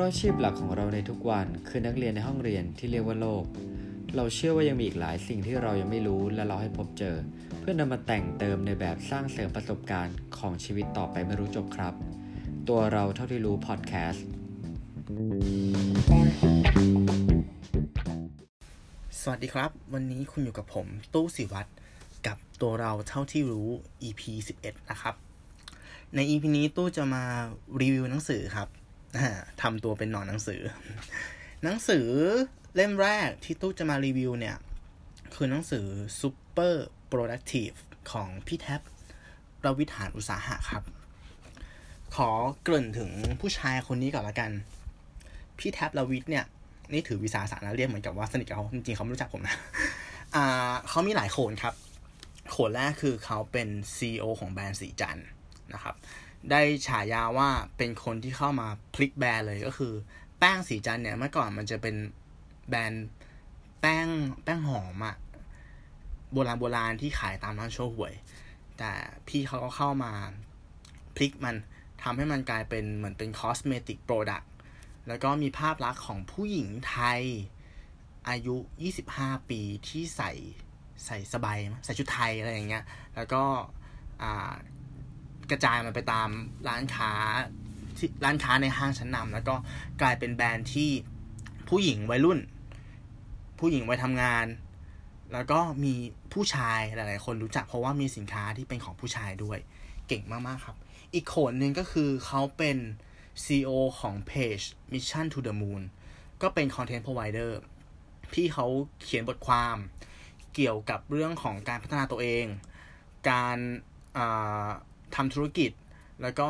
[0.00, 3.44] ราะอาชีพหลักของเราในทุกวันคือนักเรียนในห้องเรียนที่เรียกว่าโลก
[4.16, 7.16] เราเชื่อว่ายังมีอีกหลายสิ่งที่เรายังไม่รู้และเราให้พบเจอ
[7.60, 11.94] เพื่อนำมาแต่งเติมในแบบสร้างเสริมประสบการณ์ของชีวิตต่อไปไม่รู้จบครับ
[12.68, 14.26] ตัวเราเท่าที่รู้พอดแคสต์
[19.20, 21.70] สวัสดีครับ วันนี้คุณอยู่กับผม ตู้สิวัตร
[22.26, 23.68] กับตัวเราเท่าที่รู้
[24.02, 24.22] EP
[24.60, 25.14] 11 นะครับ
[26.14, 27.24] ใน EP นี้ตู้จะมา
[27.80, 28.68] รีวิวหนังสือครับ
[29.62, 30.60] ทำตัวเป็นหนอนหนังสือ
[31.64, 32.06] หนังสือ
[32.74, 34.56] เล่มแรกที่ตู้จะมารีวิวเนี่ย
[35.34, 35.86] คือหนังสือ
[36.20, 36.74] Super
[37.12, 37.76] Productive
[38.12, 38.80] ของพี่แท็บ
[39.62, 40.82] ประวิทหารอุตสาหะครับ
[42.14, 42.30] ขอ
[42.62, 43.10] เกริ่นถึง
[43.40, 44.50] ผู้ชายคนนี้ก่อนละกัน
[45.58, 46.44] พี่แท็บลาวิทเนี่ย
[46.92, 49.56] นี่ถือวิสาสะนะเรียกเหมือนกับว่าสนิทกับเขาจริงๆเขาไม่รู้จักผมนะ
[50.34, 51.74] อ่าเขามีหลายโขนครับ
[52.50, 55.18] โขนแรกคือเขาเป็น CEO ของแบรนด์ศรีจันทร์
[55.74, 55.94] นะครับ
[56.50, 59.92] ได้ฉายาว่าเป็นคนที่เข้ามาพลิกแบรนด์เลยก็คือ
[60.38, 61.96] แป้งศรีจันทร์เนี่ยเมื่อก่อนมันจะเป็น
[62.68, 63.06] แบรนด์
[63.80, 64.06] แป้ง
[64.44, 65.16] แป้งหอมอะ
[66.32, 68.14] โบราณโบราณที่ขายตามร้านโชห่วย
[68.78, 68.90] แต่
[69.28, 70.12] พี่เขาก็เข้ามา
[71.16, 71.56] พลิกมัน
[72.02, 74.50] ทำให้มันกลายเป็นเหมือนเป็น cosmetic product
[75.08, 77.22] แล้วก็มีภาพลักษณ์ของผู้หญิงไทย
[78.28, 78.56] อายุ
[79.02, 80.32] 25 ปีที่ใส่
[81.06, 82.84] ใส่สบายใส่ชุดไทยอะไรอย่างเงี้ย
[83.16, 83.42] แล้วก็
[84.22, 84.52] อ่า
[85.50, 86.28] กระจายมันไปตาม
[86.68, 87.12] ร้านค้า
[87.98, 89.54] ที่ร้านค้าในห้างชั้นนำแล้วก็
[90.00, 90.90] กลายเป็นแบรนด์ที่
[91.68, 92.38] ผู้หญิงวัยรุ่น
[93.58, 94.46] ผู้หญิงวัยทำงาน
[95.32, 95.94] แล้วก็มี
[96.32, 99.58] ผู้ชายหลาย ๆ คนรู้จักเพราะว่ามีสินค้าที่เป็นของผู้ชายด้วย
[100.08, 100.76] เก่งมาก ๆ ครับ
[101.14, 102.78] อีกโขนหนึ่งก็คือเขาเป็น
[103.44, 104.60] CEO ของเพจ
[104.92, 105.82] Mission to the Moon
[106.42, 107.52] ก็เป็น Content Provider
[108.32, 108.66] พี่เขา
[109.02, 109.76] เขียนบทความ
[110.54, 112.44] เกี่ยวกับเรื่องของการพัฒนาตัวเอง
[113.30, 113.58] การ
[115.16, 115.70] ทำธุรกิจ
[116.22, 116.48] แล้วก็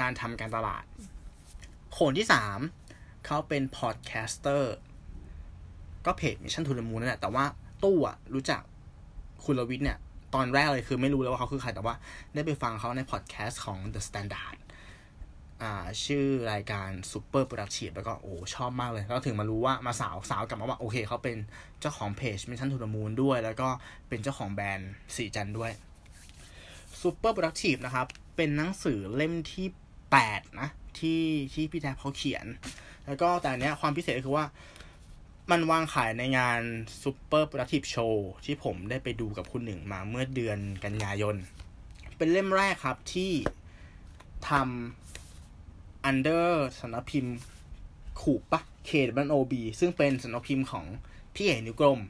[0.00, 0.84] การทำการตลาด
[1.92, 2.58] โขนที่สาม
[3.26, 4.74] เขาเป็นพอดแคสเตอร์
[6.06, 7.44] ก็เพจ Mission to the Moon นั่นแหละแต่ว่า
[7.84, 8.62] ตู้อะรู้จัก
[9.44, 9.98] คุณลวิทย์เนี่ย
[10.34, 11.94] ตอนแรกเลยคือไม่รู้เลยว่าเขาคือใครแต่ว่า
[12.34, 14.56] ได้ไปฟังเขาในพอดแคสต์ของ The Standard
[15.62, 21.36] อ่าชื่อรายการ Super Productive แล้วก็โอ้ชอบมากเลย แล้วถึงมารู้ว่ามาสาวสาวกลับมาว่า โอเคเขาเป็น
[21.80, 23.68] เจ้าของเพจ Mission to the Moon ด้วย แล้วก็
[24.08, 25.72] เป็นเจ้าของแบรนด์สีจันด้วย
[27.00, 29.66] Super Productive นะครับ เป็นหนังสือเล่มที่
[30.12, 31.22] 8 นะ ที่
[31.54, 32.46] ที่พี่แท็บเขาเขียน
[33.06, 34.46] แล้วก็แต่อันเนี้ยความพิเศษก็คือว่า
[35.50, 36.60] มันวางขายในงาน
[37.02, 38.14] Super Productive Show
[38.44, 41.36] ที่ผมได้ไปดูกับคุณหนึ่งมาเมื่อเดือนกันยายน
[42.16, 43.32] เป็นเล่มแรกครับที่
[44.48, 47.34] ทำ under สำนักพิมพ์
[48.20, 50.84] คูบ K double O B ซึ่งเป็นสำนักพิมพ์ของ
[51.34, 52.00] พี่เอ๋นิ้วกลม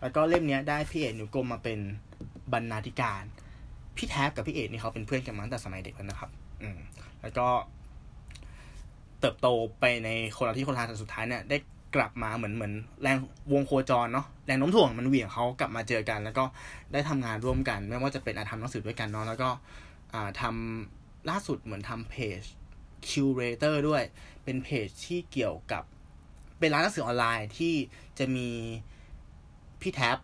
[0.00, 1.78] แล้วก็เล่มนี้ได้พี่เอ๋นิ้วกลมมาเป็น
[2.52, 3.24] บรรณาธิการ
[3.96, 6.30] พี่แท็บกับพี่เอ๋นี่เขาเป็นเพื่อนกันมาตั้งแต่สมัยเด็กแล้วนะครับ
[6.62, 6.78] อืม
[7.22, 7.46] แล้วก็
[9.20, 9.46] เติบโต
[9.80, 11.56] ไปในคนละที่คนละทางแต่สุดท้ายเนี่ยได้
[11.94, 12.72] กลับมาเหมือนเหมือน
[13.02, 13.16] แรง
[13.52, 16.44] วงโคจรเนาะแรงโน้มถ่วงมันเหวี่ยงเขากลับมาเจอกัน แล้วก็
[16.92, 19.48] ได้ทำงานร่วมกัน ไม่ว่าจะเป็นอาทำหนังสือด้วยกันเนาะแล้วก็
[20.14, 22.42] อ่าทำล่าสุดเหมือนทำเพจ
[23.08, 24.02] Curator ด้วย
[24.44, 25.82] เป็นเพจที่เกี่ยวกับ
[26.58, 27.74] เป็นร้านหนังสือออนไลน์ที่
[28.18, 28.48] จะมี
[29.80, 30.16] พี่แท็บ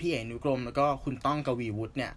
[0.00, 2.12] พี่เอกนิวกรมแล้วก็คุณต้องกวีวุฒิเนี่ย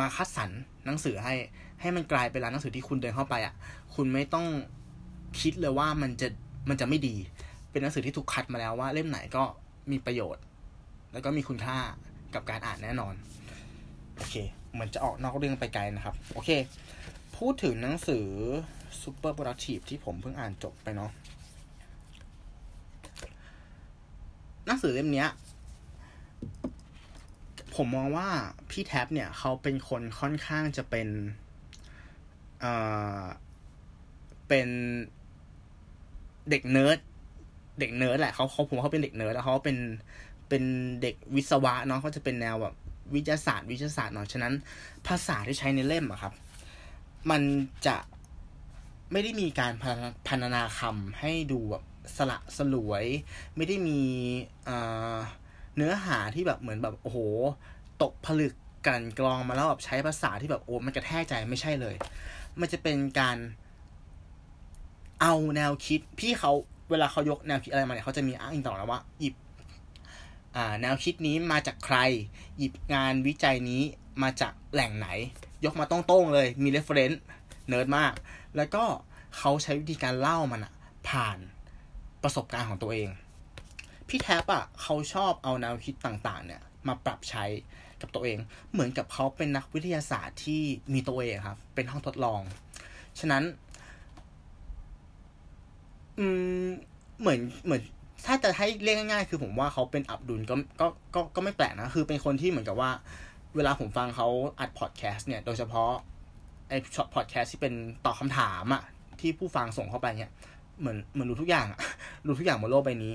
[0.00, 0.50] มาคัดสรร
[0.86, 1.34] หนังสือให้
[1.80, 3.54] ให้มันกลายเป็นร้านหนังสือที่คุณเดินเข้าไปอะ
[3.94, 4.46] คุณไม่ต้อง
[5.40, 6.28] คิดเลยว่ามันจะ
[6.68, 7.16] มันจะไม่ดี
[7.70, 9.44] เป็นหนังสือที่ถูกคัดมาแล้วว่าเล่มไหนก็
[9.90, 10.42] มีประโยชน์
[11.12, 11.78] แล้วก็มีคุณค่า
[12.34, 13.14] กับการอ่านแน่นอน
[14.16, 14.34] โอเค
[14.72, 16.50] เหมือนจะออกนอกเรื่องไปไกลนะครับ โอเค
[17.36, 18.26] พูดถึงหนังสือ
[19.02, 21.10] Super Productive ที่ผมเพิ่งอ่านจบไปเนาะ
[24.66, 25.24] หนังสือเล่มนี้
[27.74, 28.28] ผมมองว่า
[28.70, 31.08] พี่แท็บเนี่ยเขาเป็นคนค่อนข้างจะเป็น
[32.60, 32.74] เอ่
[33.20, 33.22] อ
[34.48, 34.68] เป็น
[36.50, 36.98] เด็กเนิร์ด
[37.80, 39.78] เด็กเนิร์ดแหละเขาเขาผมว่าเขาเป็นเด็กเนิร์ดแล้วเขาเป็น
[40.48, 40.62] เป็น
[41.02, 42.74] เด็กวิศวะเนาะเขาจะเป็นแนวแบบ
[43.14, 44.54] วิทยาศาสตร์ วิทยาศาสตร์เนาะฉะนั้น
[45.06, 46.32] ภาษาที่ใช้ในเล่มอะครับ
[47.30, 47.42] มัน
[47.86, 47.96] จะ
[49.12, 49.72] ไม่ได้มีการ
[50.26, 51.84] พรรณนาคำให้ดูแบบ
[52.16, 53.04] สละสลวย
[53.56, 54.00] ไม่ได้มี
[54.68, 55.16] อ่า
[55.76, 57.18] เนื้อหาที่แบบเหมือนแบบโอ้โห
[58.02, 58.54] ตกผลึก
[58.86, 61.94] กลั่นกรองมาแล้วแบบใช้ภาษาที่แบบโอ้มันกระแทกใจไม่ใช่เลย
[62.60, 63.36] มันจะเป็นการ
[65.20, 66.52] เอาแนวคิดพี่เขา
[66.90, 69.34] เวลาเขายกแนวคิดอะไรมาเนี่ยเขาจะมีอ้างอิงต่อแล้วว่าหยิบ
[70.80, 71.96] แนวคิดนี้มาจากใคร
[72.58, 73.82] หยิบงานวิจัยนี้
[74.22, 75.08] มาจากแหล่งไหน
[75.64, 78.12] ยกมาตรงๆเลยมี reference nerd มาก
[78.56, 78.84] แล้วก็
[79.36, 80.72] เขาใช้วิธีการเล่ามันอะ
[81.08, 81.38] ผ่าน
[82.22, 83.08] ประสบการณ์ของตัวเอง
[84.08, 87.44] พี่แท็บอะเขาชอบเอาแนวคิดต่างๆ เนี่ย มาปรับใช้
[88.00, 88.38] กับตัวเอง
[88.72, 90.62] เหมือนกับเขาเป็นนักวิทยาศาสตร์ที่
[90.94, 92.40] มีตัวเองครับ เป็นห้องทดลอง
[93.20, 93.42] ฉะนั้น
[96.18, 96.26] อื
[96.64, 96.66] ม
[97.20, 97.82] เหมือนเหมือน
[98.26, 102.90] ถ้าจะให้เรียกง่ายๆ คือผมว่าเขาเป็นอับดุลก็ก็ก็ก็ไม่แปลกนะ คือเป็นคนที่เหมือนกับว่า
[103.56, 104.28] เวลาผมฟังเขา
[104.60, 105.90] อัดพอดแคสต์เนี่ย โดยเฉพาะ
[106.68, 107.74] ไอ้ช็อตพอดแคสต์ที่เป็น
[108.04, 108.82] ตอบคาถามอะ
[109.20, 110.32] ที่ผู้ฟังส่งเข้าไปเนี่ย
[110.80, 111.80] เหมือนเหมือนรู้ทุกอย่างอะ
[112.26, 113.12] รู้ทุกอย่างบนโลกใบนี้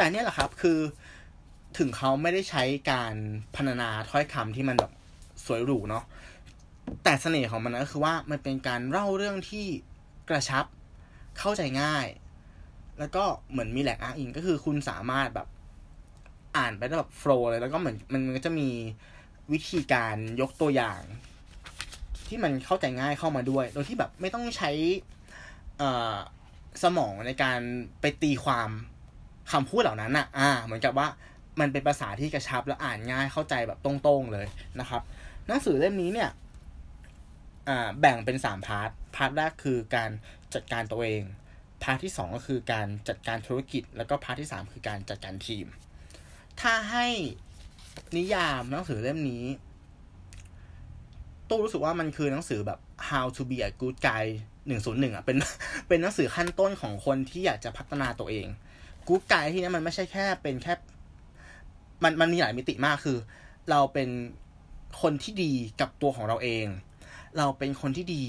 [0.00, 0.78] แต่เนี่ยแหละครับคือ
[1.78, 3.14] ถึงเขาไม่ได้ใช้การ
[3.56, 4.92] พรรณนาถ้อยคำที่มันแบบ
[5.44, 6.04] สวยหรูเนาะ
[7.04, 9.66] แต่เสน่ห์ของมันก็คือว่ามันเป็นการเล่าเรื่องที่
[10.28, 10.64] กระชับ
[11.38, 12.06] เข้าใจง่าย
[12.98, 15.48] แล้วก็เหมือนมีแหล่งอ้างอิงก็คือคุณสามารถแบบ
[16.56, 18.68] อ่านไปได้แบบโฟล์เลยแล้วก็เหมือนมันก็จะมี
[19.52, 21.00] วิธีการยกตัวอย่าง
[22.26, 24.70] ที่มันเข้าใจง่ายเข้ามาด้วย โดยที่แบบไม่ต้องใช้
[26.82, 27.60] สมองในการ
[28.00, 28.70] ไปตีความ
[29.52, 31.08] คำพูดเหล่านั้นอะอ่า เหมือนกับว่า
[31.60, 34.46] มันเป็นภาษาที่กระชับและอ่านง่ายเข้าใจแบบตรงๆเลย
[34.80, 35.02] นะครับ
[35.46, 36.30] หนังสือเล่มนี้เนี่ย
[38.00, 40.10] แบ่งเป็นสาม part part แรกคือการ
[40.54, 41.22] จัดการตัวเอง
[41.82, 45.66] part ที่สองก็คือการจัดการธุรกิจ แล้วก็ part ที่สามคือการจัดการทีม
[46.60, 47.06] ถ้าให้
[48.16, 49.44] นิยามหนังสือเล่มนี้
[51.48, 54.24] ตู้รู้สึกว่ามันคือหนังสือแบบ how to be a good guy
[54.66, 55.36] หนึ่งศูนย์หนึ่งอะ เป็น
[55.88, 58.46] เป็นหนังสือขั้นต้นของคนที่อยากจะพัฒนาตัวเอง
[59.10, 60.72] good guy ที่นี้มันไม่ใช่แค่เป็นแค่
[62.02, 63.18] มันมันมีหลายมิติมากคือ
[63.70, 64.08] เราเป็น
[65.02, 66.66] คนที่ดีกับตัวของเราเอง
[67.38, 68.24] เราเป็นคนที่ดี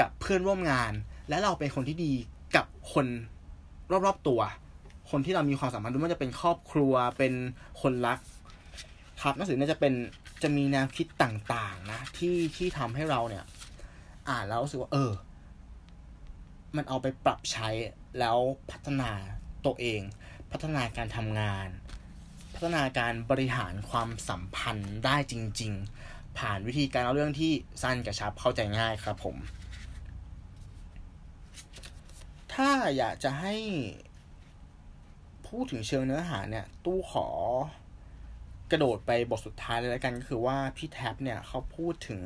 [0.00, 0.92] กับเพื่อนร่วมงาน
[1.28, 2.12] และเราเป็นคนที่ดี
[2.56, 3.06] กับคน
[4.06, 4.40] รอบๆตัว
[5.10, 7.34] คนที่เรามีความสัมพันธ์ด้วยว่าจะเป็นครอบครัวเป็น
[7.80, 8.18] คนรัก
[9.22, 9.94] ครับหนังสือเนี่ยจะเป็น
[10.42, 13.44] จะมีแนวคิดต่างๆนะ ที่ที่ทำให้เราเนี่ย
[14.28, 15.10] อ่านแล้วรู้สึกว่า เออ
[16.76, 17.68] มันเอาไปปรับใช้
[18.18, 18.36] แล้ว
[18.70, 19.10] พัฒนา
[19.66, 20.00] ตัวเอง
[20.50, 21.68] พัฒนาการทำงาน
[22.54, 25.72] พัฒนาการบริหารความสัมพันธ์ได้จริง
[26.06, 29.36] ๆ ผ่านวิธีการเอาเรื่องที่สั้นกระชับเข้าใจง่ายครับผม
[32.54, 33.54] ถ้าอยากจะให้
[35.48, 37.26] พูดถึงเชิงเนื้อหาเนี่ยตู้ขอ
[38.70, 42.20] กระโดดไปบทสุดท้ายเลยแล้วกันก็คือว่าพี่แท็บเนี่ยเขาพูดถึง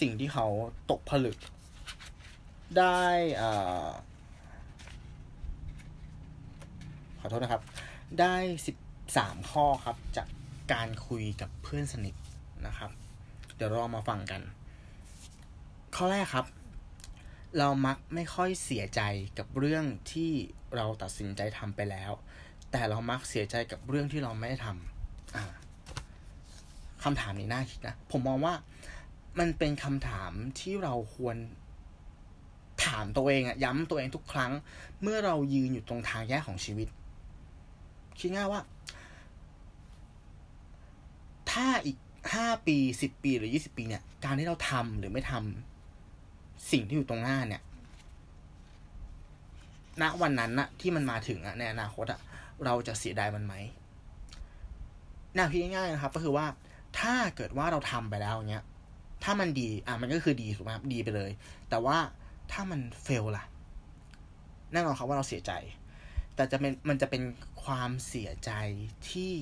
[0.00, 0.46] สิ่งที่เขา
[0.90, 1.38] ตกผลึก
[2.78, 3.02] ได้
[7.24, 7.62] ขอโทษนะครับ
[8.20, 8.34] ได้
[8.66, 8.76] สิบ
[9.16, 10.28] สามข้อครับ จาก
[10.72, 12.14] การคุยกับเพื่อนสนิท
[12.66, 12.90] นะครับ
[13.56, 14.42] เดี๋ยวเรามาฟังกัน
[15.96, 16.46] ข้อแรกครับ
[17.58, 19.00] เรามักไม่ค่อยเสียใจ
[19.38, 20.30] กับเรื่องที่
[20.76, 22.12] เราตัดสินใจทำไปแล้ว
[22.70, 28.54] แต่เรามักเสียใจกับเรื่องที่เราไม่ได้ทำคำถามนี้น่าคิดนะ ผมมองว่า
[29.38, 31.36] มันเป็นคำถามที่เราควร
[32.86, 34.52] ถามตัวเองอะย้ำตัวเองทุกครั้ง
[35.02, 36.88] เมื่อเรายืนอยู่ตรงทางแยกของชีวิต
[38.22, 38.60] คิดง่ายว่า
[41.50, 41.96] ถ้าอีก
[42.34, 47.62] ห้าปีสิบปีหรือยี่สิบปีเนี่ย การที่เราทำหรือไม่ทำสิ่งที่อยู่ตรงหน้าเนี่ย
[50.02, 52.20] ณ วันนั้นนะที่มันมาถึงอะในอนาคตอะ
[52.64, 53.54] เราจะเสียดายมันไหม
[55.36, 56.46] น่าคิดง่ายๆนะครับ ก็คือว่า
[57.00, 58.64] ถ้าเกิดว่าเราทำไปแล้วเงี้ย
[59.24, 61.30] ถ้ามันดี อะมันก็คือดีถูกไหมครับดีไปเลย
[61.70, 61.96] แต่ว่า
[62.52, 63.44] ถ้ามันเฟลล่ะ
[64.72, 65.52] แน่นอนครับว่าเราเสียใจ
[66.42, 67.22] แต่จะเป็นมันจะเป็น
[67.64, 68.50] ความเสียใจ
[69.10, 69.34] ที่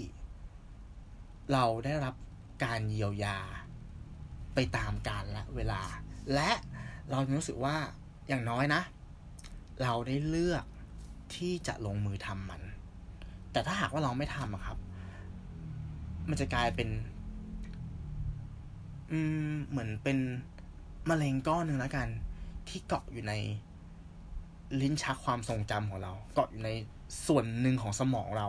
[1.52, 2.14] เราได้รับ
[2.64, 3.38] การเยียวยา
[4.54, 5.82] ไปตามกาลและเวลา
[6.34, 6.50] และ
[7.10, 7.76] เรารู้สึกว่า
[8.28, 8.82] อย่างน้อยนะ
[9.82, 10.64] เราได้เลือก
[11.34, 12.62] ที่จะลงมือทำมัน
[13.52, 14.78] แต่ถ้าหากว่าเราไม่ทำอะครับ
[16.28, 16.88] มันจะกลายเป็น
[19.10, 19.18] อื
[19.50, 20.18] มเหมือนเป็น
[21.08, 22.08] มะเร็งก้อนหนึ่งแล้วกัน
[22.68, 23.34] ที่เกาะอยู่ใน
[24.80, 26.70] ลิ้นชักความทรงจำของเราเกาะอยู่ใน
[27.26, 28.48] ส่วนหนึ่งของสมองเรา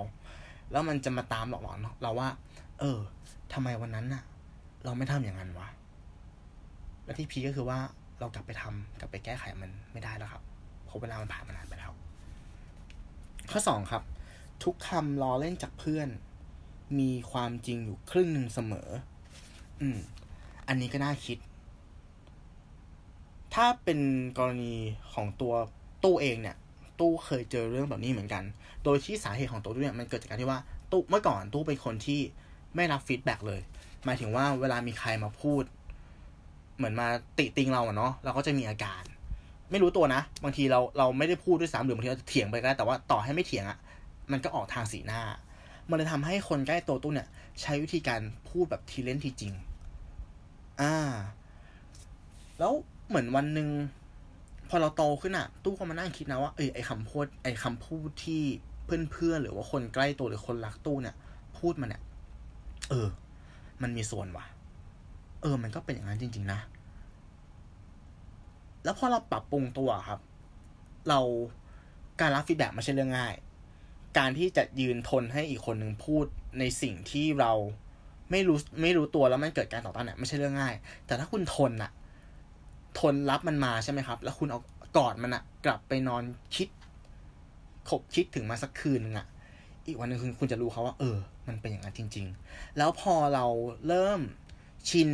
[0.71, 2.29] แล้วมันจะมาตามหลอกหลอนเราว่า
[2.79, 2.99] เออ
[3.53, 4.23] ทำไมวันนั้นน่ะ
[4.85, 5.67] เราไม่ทำอย่างนั้นวะ
[7.05, 7.79] และที่พีก็คือว่า
[8.19, 10.43] เรากลับไปทำกลับไปแก้ไขมันไม่ได้แล้วครับ
[10.85, 11.91] เพราะเวลามันผ่านมานานไปแล้ว
[13.51, 14.03] ข้อสองครับ
[14.63, 16.09] ทุกคำล้อเล่นจากเพื่อน
[16.99, 18.89] มีความจริงอยู่ครึ่งหนึ่งเสมอ
[19.81, 19.99] อืม
[20.67, 21.37] อันนี้ก็น่าคิด
[23.53, 23.99] ถ้าเป็น
[24.37, 24.73] กรณี
[25.13, 25.53] ของตัว
[26.03, 26.55] ตู้เองเนี่ย
[26.99, 28.43] ตู้เคยเจอเรื่องแบบนี้เหมือนกัน
[28.83, 30.59] โดยที่สาเหตุของตัวตู้เนี่ยมันเกิดจากการที่ว่า
[30.91, 32.21] ตู้เมื่อก่อนตู้เป็นคนที่
[32.75, 33.61] ไม่รับ feedback เลย
[34.05, 35.63] หมายถึงว่าเวลามีใครมาพูด
[36.77, 39.03] เหมือนมาติติงเราอะเนาะเราก็จะมีอาการ
[39.71, 43.77] ไม่รู้ตัวนะ บางทีเราเราไม่ได้พูดด้วยซ้ำหรือบางทีเราเถียงไปก็ได้แต่ว่าต่อให้ไม่เถียงอะ
[44.31, 45.21] มันก็ออกทางสีหน้า
[45.89, 47.27] มันเลยทำให้คนใกล้ตัวตู้เนี่ย
[47.61, 49.53] ใช้วิธีการพูดแบบทีเล่นทีจริง
[50.81, 50.95] อ่า
[52.59, 52.73] แล้ว
[53.07, 53.67] เหมือนวันหนึ่ง
[54.73, 58.41] พอเราโตขึ้นอะตู้ก็มานั่งคิดนะว่าเออไอคำพูดไอคำพูดที่
[58.85, 61.15] เพื่อนๆหรือว่าคนใกล้ตัวหรือคนรักตู้เนี่ย
[61.59, 62.01] พูดมาเนี่ย
[62.89, 63.07] เออ
[63.81, 64.45] มันมีส่วนว่ะ
[65.41, 66.59] เออ มันก็เป็นอย่างนั้นจริง ๆ นะ
[68.83, 70.19] แล้วพอเราปรับปรุงตัวครับ
[71.09, 71.19] เรา
[72.21, 73.33] การรับฟีดแบ็ไม่ใช่เรื่องง่าย
[74.17, 76.25] การที่จะยืนทนให้อีกคนหนึ่งพูด
[76.59, 77.51] ในสิ่งที่เรา
[78.31, 80.75] ไม่รู้ไม่รู้ตัวแล้วมันเกิดการต่อต้านเนี่ยไม่ใช่เรื่องง่าย
[81.05, 81.91] แต่ถ้าคุณทนอะ
[82.99, 84.59] ทนรับมันมาใช่ไหมครับ แล้วคุณเอา
[84.97, 86.23] กอดมันอะกลับไปนอน
[86.55, 86.67] คิด
[87.89, 89.27] ขบคิดถึงมาสักคืนนึงอะ
[89.87, 91.17] อีกวันหนึ่งคุณคุณจะรู้เลยว่า เออ
[91.47, 93.45] มันเป็นอย่างนั้นจริง ๆ แล้วพอเรา
[93.87, 94.19] เริ่ม
[94.89, 95.09] ชิน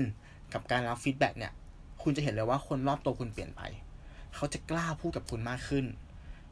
[0.53, 1.53] กับการรับ feedback เนี่ย
[2.03, 3.61] คุณจะเห็นเลยว่าคนรอบตัวคุณเปลี่ยนไป
[4.35, 5.85] เขาจะกล้าพูดกับคุณมากขึ้น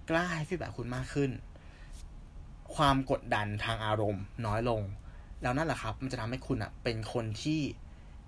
[0.09, 1.31] กล้าให้ฟีดแบ็กคุณมากขึ้น
[2.75, 4.81] ความกดดันทางอารมณ์ น้อยลง
[5.41, 7.59] แล้วนั่นแหละครับ มันจะทำให้คุณอะเป็นคนที่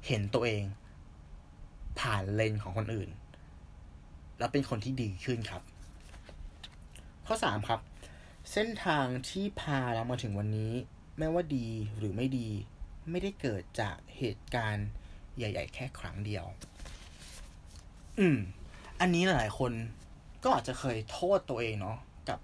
[0.08, 0.64] เห็นตัวเอง
[2.00, 3.10] ผ่านเลนของคนอื่น
[4.40, 5.62] แล้วเป็นคนที่ดีขึ้นครับ
[7.26, 7.80] ข้อสามครับ
[8.52, 10.74] เส้นทางที่พาเรามาถึงวันนี้
[11.18, 12.50] ไม่ว่าดีหรือไม่ดี
[13.10, 14.88] ไม่ได้เกิดจากเหตุการณ์
[15.38, 16.46] ใหญ่ ๆ แค่ครั้งเดียว
[18.20, 18.38] อืม
[19.00, 19.72] อันนี้หลายคน
[20.44, 21.98] ก็อาจจะเคยโทษตัวเองเนาะ
[22.30, 22.40] กับ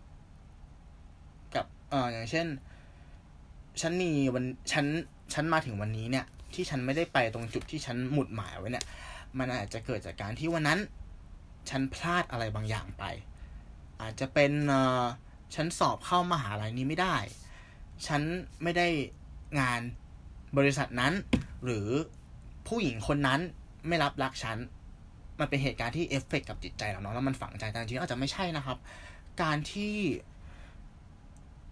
[1.55, 2.47] กับเอออย่างเช่น
[3.81, 4.85] ฉันมีวันฉัน
[5.33, 8.85] ฉันมาถึงวันนี้เนี่ย ที่ฉันไม่ได้ไปตรงจุดที่ฉันหมุดหมายไว้เนี่ย
[9.39, 10.79] มันอาจจะเกิดจากการที่วันนั้น
[11.69, 13.03] ฉันพลาดอะไรบางอย่างไป
[14.01, 15.05] อาจจะเป็นเออ
[15.55, 17.15] ฉันสอบเข้ามาหาลัยนี้ไม่ได้
[18.07, 18.21] ฉัน
[18.63, 18.87] ไม่ได้
[19.59, 19.81] งาน
[20.57, 21.13] บริษัทนั้น
[21.63, 21.87] หรือ
[22.67, 23.39] ผู้หญิงคนนั้น
[23.87, 24.57] ไม่รับรักฉัน
[25.39, 28.77] มันเป็นเหตุการณ์ที่เอฟเฟกกับจิตใจเราเนาะแล้วมันฝังใจแต่จริงๆอาจจะไม่ใช่นะครับ
[29.41, 29.95] การที่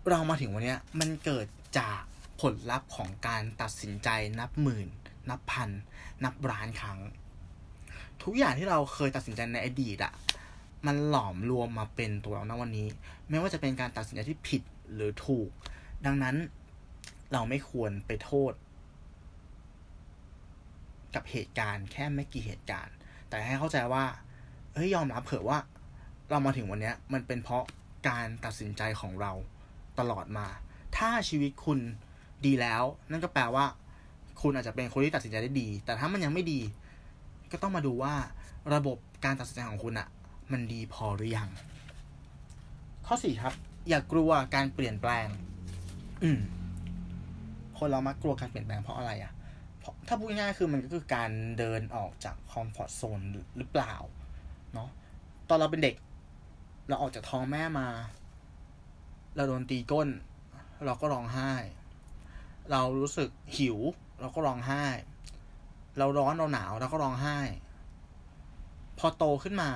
[0.10, 1.48] เรามาถึงวันนี้มันเกิด
[1.80, 2.02] จาก
[2.42, 4.88] ผลลัพธ์ของการตัดสินใจนับหมื่น
[5.30, 5.70] นับพัน
[6.24, 7.00] นับล้านครั้ง
[8.24, 10.14] ทุกอย่างที่เราเคยตัดสินใจในอดีตอะ
[10.88, 12.88] มันหลอมรวมมาเป็นตัวเราณวันนี้
[13.30, 14.62] ไม่ว่าจะเป็นการตัดสินใจที่ผิด
[14.94, 15.50] หรือถูก
[16.06, 16.36] ดังนั้น
[17.34, 18.54] เราไม่ควรไปโทษ
[21.16, 22.94] กับเหตุการณ์แค่ไม่กี่เหตุการณ์
[23.30, 24.06] แต่ให้เข้าใจว่า
[24.74, 25.60] เฮ้ยยอมรับเถอว่า
[26.30, 27.64] เรามาถึงวันนี้มันเป็นเพราะ
[28.10, 29.32] การตัดสินใจของเรา
[30.00, 30.48] ตลอดมา
[30.98, 31.80] ถ้าชีวิตคุณ
[32.46, 33.66] ดีแล้ว นั่นก็แปลว่า
[34.42, 36.60] คุณอาจจะเป็นคนที่ตัดสินใจได้ดี แต่ถ้ามันยังไม่ดี
[37.52, 38.16] ก็ต้องมาดูว่า
[38.74, 40.08] ระบบการตัดสินใจของคุณอะ
[40.52, 41.50] มันดีพอหรือยัง
[43.06, 43.54] ข้อสี่ครับ
[43.90, 45.28] อย่ากลัวการเปลี่ยนแปลง
[46.24, 46.40] อืม
[47.78, 49.34] คนเรามักกลัวการเปลี่ยนแปลงเพราะอะไรอะ
[49.80, 53.22] เพราะถ้าพูดง่ายๆคือมันก็คือการเดินออกจากคอมฟอร์ทโซน
[53.58, 53.94] หรือเปล่า
[54.74, 54.90] เนาะ
[55.50, 55.96] ตอนเราเป็นเด็ก
[56.88, 57.88] เราออกจากท้องแม่มา
[59.36, 60.10] เราโดนตีก้น
[60.86, 61.54] เราก็ร้องไห้
[62.72, 63.78] เรารู้สึกหิว
[64.22, 64.86] เราก็ร้องไห้
[65.98, 67.38] เราร้อนเราหนาวเราก็ร้องไห้
[69.00, 69.70] พอโตขึ้นมา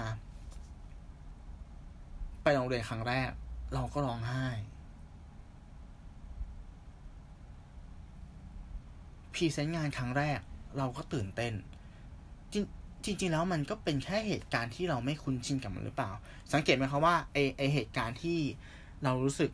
[2.44, 3.30] ไปโรงเรียนครั้งแรก
[3.74, 4.46] เราก็ร้องไห้
[9.34, 10.40] present งานครั้งแรก
[10.78, 11.54] เราก็ตื่นเต้น
[12.54, 16.12] จริงจริงๆแล้วมันก็เป็นแค่เหตุการณ์ที่เราไม่คุ้นชินกับมันหรือเปล่า
[16.54, 18.40] สังเกตไหมครับว่าไอ้ไอ้เหตุการณ์ที่
[19.04, 19.52] เรารู้สึก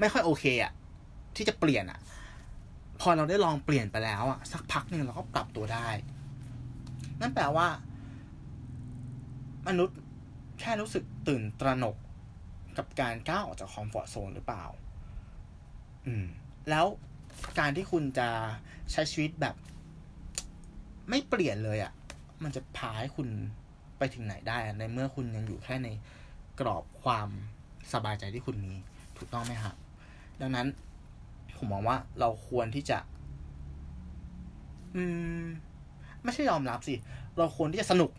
[0.00, 0.72] ไม่ค่อยโอเคอะ
[1.36, 2.00] ที่จะเปลี่ยนอะ
[3.00, 5.88] พอเราได้ลองเปลี่ยนไปแล้วอะสักพักหนึ่งเราก็ปรับตัวได้
[7.20, 7.68] นั่นแปลว่า
[9.68, 9.98] มนุษย์
[10.60, 11.96] แค่รู้สึกตื่นตระหนก
[12.78, 14.64] กับการก้าวออกจากคอมฟอร์ทโซนหรือเปล่า
[16.06, 16.24] อืม
[16.70, 16.86] แล้ว
[17.58, 18.28] การที่คุณจะ
[18.92, 19.54] ใช้ชีวิตแบบ
[21.10, 21.92] ไม่เปลี่ยนเลยอะ่ะ
[22.42, 23.28] มันจะพาให้คุณ
[23.98, 25.88] ไปถึงไหนได้ ในเมื่อคุณยังอยู่แค่ใน
[26.60, 27.28] กรอบความ
[27.92, 28.74] สบายใจที่คุณมี
[29.16, 29.76] ถูกต้องไหมครับ
[30.40, 30.66] ดังนั้น
[31.58, 32.98] ผมมองว่าเราควรที่จะ
[34.96, 35.02] อื
[35.42, 35.44] ม
[36.22, 36.94] ไม่ใช่ยอมรับสิ
[37.38, 38.10] เราควรที่จะสนุก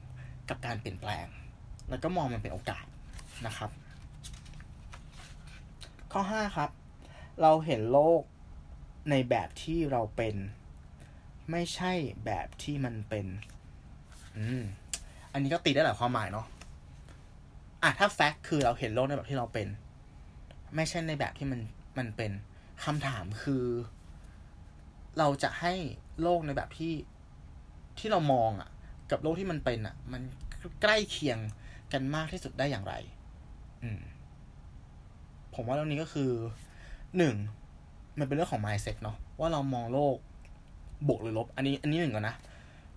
[0.49, 1.25] กับการเปลี่ยนแปลง
[1.89, 2.85] แล้วก็มองมันเป็นโอกาส
[3.45, 3.69] นะครับ
[6.11, 6.69] ข้อห้าครับ
[7.41, 8.21] เราเห็นโลก
[9.09, 10.35] ในแบบที่เราเป็น
[11.51, 11.91] ไม่ใช่
[12.25, 13.25] แบบที่มันเป็น
[14.37, 14.63] อืม
[15.33, 16.45] อันนี้ก็ตีได้หลายความหมายเนาะ
[17.83, 19.67] อะถ้าแฟกต์คือเราเห็นโลกในแบบที่เราเป็น
[20.75, 21.59] ไม่ใช่ในแบบที่มัน
[21.97, 22.31] มันเป็น
[22.85, 23.65] คำถามคือ
[25.19, 25.73] เราจะให้
[26.21, 26.93] โลกในแบบที่
[27.99, 28.69] ที่เรามองอะ่ะ
[29.11, 30.21] กับโลกที่มันเป็นอะ่ะ มัน
[30.81, 31.39] ใกล้เคียง
[31.93, 32.93] กันมากที่สุดได้อย่างไร
[33.83, 34.01] อืม
[35.53, 36.31] ผมว่าเรื่องนี้ก็คือ
[37.17, 37.35] หนึ่ง
[38.19, 40.15] มันเป็นเรื่องของ mindset เนาะว่าเรามองโลก
[41.07, 42.35] บวกหรือลบ อันนี้ อันนี้หนึ่งก่อนนะ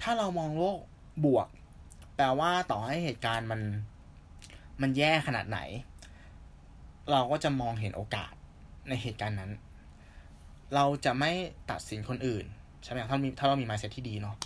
[0.02, 0.78] ถ้าเรามองโลก
[1.24, 1.46] บวก
[2.16, 3.60] แปลว่าต่อให้เหตุการณ์มัน
[4.82, 5.58] มันแย่ขนาดไหน
[7.10, 8.32] เราก็จะมองเห็นโอกาส
[8.88, 9.50] ในเหตุการณ์นั้น
[10.74, 11.32] เราจะไม่
[11.70, 12.44] ตัดสินคนอื่น
[12.84, 14.36] ใช่ไหมถ้ามีถ้าเรามี mindset ที่ดีเนาะ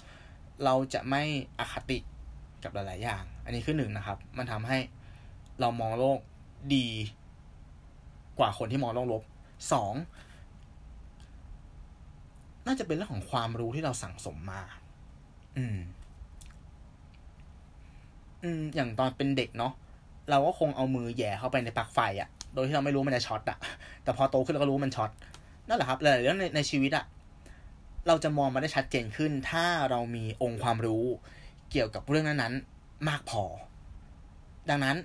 [0.64, 1.22] เราจะไม่
[1.58, 1.98] อคติ
[2.62, 4.78] กับหลาย ๆ อย่าง อันนี้คือหนึ่งนะครับ มันทำให้
[5.60, 6.18] เรามองโลก
[6.74, 6.88] ดี
[8.38, 9.22] กว่าคนที่มองโลกลบ
[9.72, 9.94] สอง
[12.66, 14.62] น่าจะเป็นเรื่องของความรู้ที่เราสั่งสมมา
[15.56, 15.78] อืม
[18.42, 19.72] อืม อย่างตอนเป็นเด็กเนาะ
[20.30, 23.58] เราก็คงเอามือแหย่เข้าไปในปลั๊กไฟอะ่ะ โดยที่เราไม่รู้มันจะช็อตอะ่ะ
[24.02, 25.10] แต่พอโตขึ้นเราก็รู้มันช็อต
[25.68, 27.04] นั่นแหละครับหลายเรื่องในในชีวิตอะ
[28.06, 31.04] เราจะมองมันได้ชัดเจนขึ้น ถ้าเรามีองค์ความรู้
[31.70, 33.42] เกี่ยวกับเรื่องนั้นๆ มากพอ
[34.70, 34.96] ดังนั้น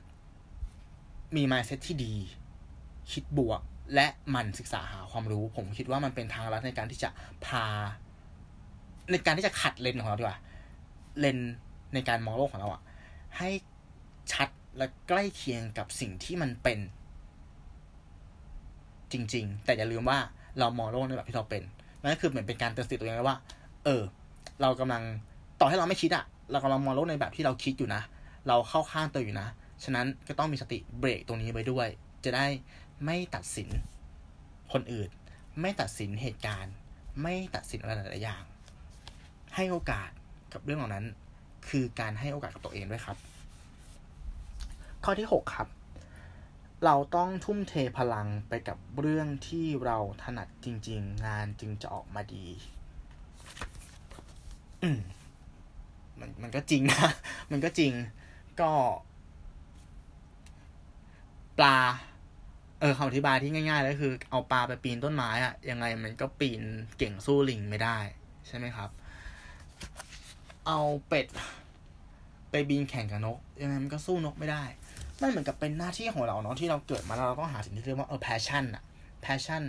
[1.36, 2.14] มี mindset ที่ดี
[3.12, 3.62] คิดบวก
[3.96, 7.10] และมันศึกษาหาความรู้ ผมคิดว่ามันเป็นทางลัดในการที่จะ
[7.46, 7.66] พา
[9.12, 10.40] ในการที่จะขัดเลนของเราดีกว่า
[11.20, 11.38] เลน
[11.94, 12.82] ในการมองโลกของเราอะ
[13.38, 13.50] ให้
[14.34, 16.80] ชัดและใกล้เคียงกับสิ่งที่มันเป็น
[19.12, 20.20] จริง ๆ แต่อย่าลืมว่า
[20.60, 21.64] เรามองโลกในแบบที่เราเป็น
[22.02, 23.38] นั่นคือเหมือนเป็นการเตือนสติตัวเองว่า
[23.86, 24.02] เออ
[24.62, 25.04] เรากำลัง
[25.60, 28.02] ต่อให้เราไม่คิดอะเรากำลังมองโลกในแบบที่เราคิดอยู่นะ
[28.48, 29.48] เราเข้าข้างตัวอยู่นะ
[29.84, 31.88] ฉะนั้นก็ต้องมีสติเบรกตรงนี้ไว้ด้วย
[32.24, 32.46] จะได้
[33.06, 33.70] ไม่ตัดสิน
[34.72, 35.10] คนอื่น
[35.62, 36.74] ไม่ตัดสินเหตุการณ์
[37.22, 38.44] ไม่ตัดสินอะไรหลายๆอย่าง
[39.56, 40.10] ให้โอกาส
[40.54, 41.06] กับเรื่องเหล่านั้น
[41.70, 43.18] คือการให้โอกาสกับตัวเองด้วยครับ
[45.04, 45.68] ข้อที่หกครับ
[46.86, 52.48] เราต้องทุ่มเทพลังไปกับเรื่องที่เราถนัดจริง ๆ งานจึงจะออกมาดี
[54.84, 55.00] อืม
[56.20, 57.10] มันมันก็จริงนะ
[57.52, 57.94] มันก็จริง
[58.62, 58.72] ก็
[61.58, 61.78] ปลา
[62.80, 66.62] เออคำอธิบายที่ง่ายๆเลยคือ เอาปลาไปปีนต้นไม้อะยังไงมันก็ปีน
[66.98, 67.98] เก่งสู้ลิงไม่ได้
[68.48, 68.90] ใช่ไหมครับ
[70.68, 71.28] เอาเป็ด
[72.52, 74.64] ไปบินแข่งกับนก ยังไงมันก็สู้นกไม่ได้
[75.22, 78.84] มันเหมือนกับเป็นหน้าที่ของเราเนาะที่เราเกิดมาแล้วเราต้องหาสิ่งที่เรียกว่าเออ passion อะ
[79.26, 79.64] passion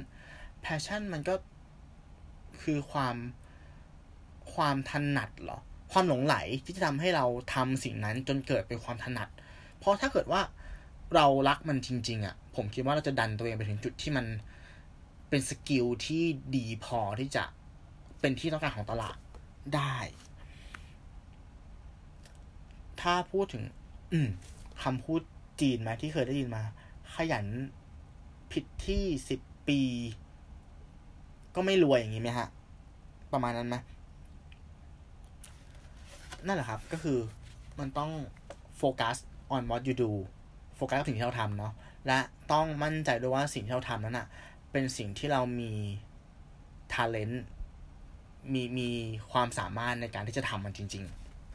[0.64, 1.34] passion มันก็
[2.62, 3.16] คือความ
[4.54, 5.58] ความถนัดเหรอ
[5.92, 9.28] ความหลงไหลที่จะทำให้เราทำสิ่งนั้นจนเกิดเป็นความถนัด
[9.78, 10.40] เพราะถ้าเกิดว่า
[11.14, 14.26] เรารักมันจริง ๆอะ่ะ ผมคิดว่าเราจะดันตัวเองไปถึงจุดที่มัน
[15.28, 16.22] เป็นสกิลที่
[16.56, 17.44] ดีพอที่จะ
[18.20, 19.16] เป็นที่ต้องการของตลาด
[19.74, 19.96] ได้
[23.00, 23.62] ถ้าพูดถึง
[24.82, 25.20] คำพูด
[25.62, 26.62] จีนไหมที่เคยได้ยินมา
[27.14, 27.46] ขยัน
[28.52, 29.80] ผิดที่สิบปี
[31.54, 32.48] ก็ไม่รวยอย่างนี้ไหมฮะ
[33.32, 33.76] ประมาณนั้นไหม
[36.46, 37.18] นั่นแหละครับ ก็คือ
[37.78, 38.10] มันต้อง
[38.76, 39.16] โฟกัส
[39.54, 40.10] on what you do
[40.76, 41.72] โฟกัสกับสิ่งที่เราทำเนาะ
[42.06, 42.18] และ
[42.52, 44.26] ต้องมั่นใจด้วยว่าสิ่งที่เราทำนั้นอะ
[44.72, 45.72] เป็นสิ่งที่เรามี
[46.94, 47.36] talent
[48.52, 48.88] มีมี
[49.32, 51.04] ความสามารถในการที่จะทำมันจริง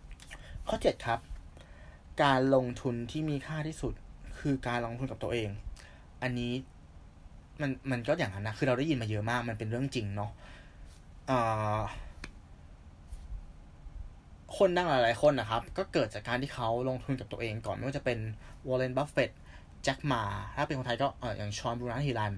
[0.08, 1.20] ๆ ข้อเจ็ดครับ
[2.24, 3.94] การลงทุนที่มีค่าที่สุด
[4.40, 5.50] คือการลงทุนกับตัวเอง
[6.24, 6.54] อันนี้
[7.62, 10.32] มันมันก็อย่างนั้นนะ คือเราได้ยินมาเยอะมาก มันเป็นเรื่องจริงเนาะ
[11.30, 11.80] อ่า
[14.58, 18.20] คนดังหลายๆคนนะครับ ก็เกิดจากการที่เขาลงทุนกับตัวเองก่อน ไม่ว่าจะเป็น
[18.68, 19.32] วอร์เรนบัฟเฟตต์
[19.84, 20.22] แจ็ค หม่า
[20.56, 22.34] ถ้าเป็นคนไทยก็เอออย่างฌอน บูรณะหิรัญ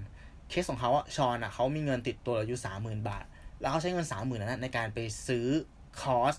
[0.48, 3.24] เคสของเขาอะฌอนอะเขามีเงินติดตัวอยู่สามหมื่นบาท
[3.60, 5.46] แล้วเขาใช้เงินสามหมื่นนั้นในการไปซื้อ
[6.00, 6.34] คอร์ส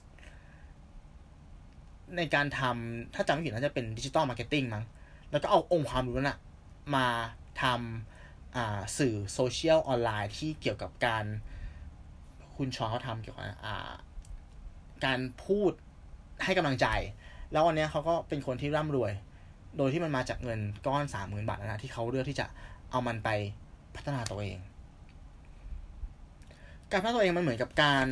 [2.17, 4.83] ในการทำถ้าจำไม่ผิดน่าจะเป็น digital marketing มั้ง
[5.31, 6.37] แล้วก็เอาองค์ความรู้นั้นอะ
[6.95, 7.07] มา
[7.61, 11.25] ทำอ่าสื่อโซเชียลออนไลน์ที่เกี่ยวกับการ
[12.55, 13.91] คุณฌอนเขาทำเกี่ยวกับอ่า
[15.05, 15.71] การพูด
[16.43, 16.87] ให้กำลังใจ
[17.51, 19.11] แล้ววันนี้เขาก็เป็นคนที่ร่ำรวย
[19.77, 22.45] โดยที่มันมาจากเงินก้อนสามหมื่นบาทนะที่เขาเลือกที่จะ
[22.91, 23.29] เอามันไป
[23.95, 24.57] พัฒนาตัวเอง
[26.91, 28.07] การพัฒนาตัวเองมันเหมือนกับการ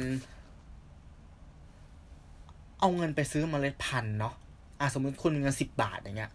[2.79, 4.33] เอาเงินไปซื้อมเมล็ดพันธุ์เนาะ
[4.79, 6.31] อะสมมติคุณมีเงินสิบบาทอย่างเงี้ย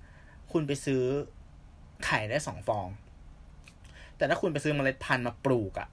[0.53, 1.03] คุณไปซื้อ
[2.05, 2.87] ไข่ได้สองฟอง
[4.17, 5.89] แต่ถ้าคุณไปซื้อมเมล็ดพันธุ์มาปลูกอะ่ะ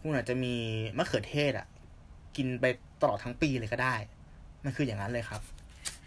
[0.00, 0.54] คุณอาจจะมี
[0.96, 1.66] มะเขือเทศอะ่ะ
[2.36, 2.64] กินไป
[3.02, 3.94] ตลอดทั้งปีเลยก็ได้
[4.64, 5.42] มันคืออย่างนั้นเลยครับ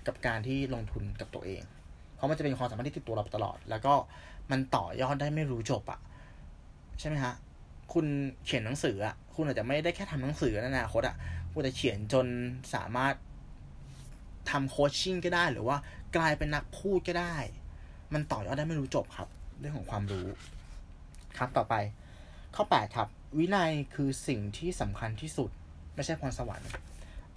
[0.07, 1.61] กับการที่ลงทุนกับตัวเอง
[2.15, 3.93] เพราะมันจะเป็นความสามารถที่ติดตัวเราตลอด แล้วก็
[4.51, 5.99] มันต่อยอดได้ไม่รู้จบอะ่ะ
[6.99, 7.33] ใช่ไหมฮะ
[7.93, 8.05] คุณ
[8.45, 11.15] เขียนหนังสืออะ่ะ คุณอาจจะไม่ได้แค่ทำหนังสือในอนาคตอะ่ะ
[11.53, 12.27] คุณจะเขียนจน
[12.73, 13.13] สามารถ
[14.49, 15.77] ทำโคชชิ่งก็ได้ หรือว่า
[16.15, 17.35] กลายเป็นนักพูดก็ได้
[18.13, 19.27] มันต่อยอดได้ไม่รู้จบครับ
[19.59, 20.27] เรื่องของความรู้
[21.37, 21.75] ครับต่อไป
[22.55, 25.49] ข้อแปดครับ วินัยคือสิ่งที่สำคัญที่สุด
[25.95, 26.69] ไม่ใช่พรสวรรค์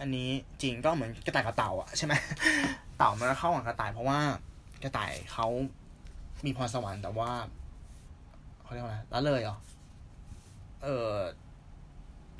[0.00, 0.28] อันนี้
[0.62, 2.14] จริงก็เหมือนกระต่ายกับเต่าอะใช่ไหม
[2.98, 4.18] เต่ามันเข้าหังกระต่ายเพราะว่า
[4.82, 5.46] กระต่ายเขา
[6.44, 7.30] มีพรสวรรค์แต่ว่า
[8.62, 9.56] เขาเรียกว่าอะไรละเลยเหรอ
[10.82, 11.10] เออ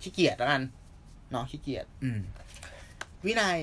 [0.03, 0.63] ขี้เกียจแล้วกัน
[1.31, 2.21] เนาะขี้เกียจอืม
[3.25, 3.59] วินัย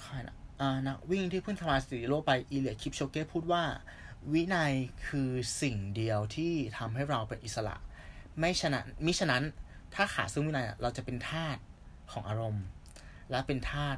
[0.00, 0.14] ใคร
[0.58, 3.62] นะอ่านักวิ่งที่เพิ่งทำลายสถิติโลกไปอีเลียคิปโชเก้พูดว่า
[4.32, 4.72] วินัย
[5.06, 5.30] คือ
[5.62, 7.76] สิ่งเดียวที่ทำให้เราเป็นอิสระ
[8.38, 9.44] ไม่ฉะนั้นมิฉะนั้น
[9.94, 11.56] ถ้าขาดซึ่งวินัยเราจะเป็นทาส
[12.12, 12.64] ของอารมณ์
[13.30, 13.96] และเป็นทาส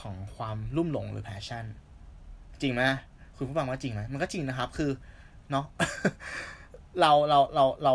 [0.00, 1.64] ของความลุ่มหลงหรือ passion
[2.60, 2.82] จริงไหม
[3.36, 4.90] คุณผู้ฟังว่าจริงไหมมันก็จริงนะครับ คือ
[5.50, 5.66] เนาะ
[7.00, 7.94] เราเราเราเรา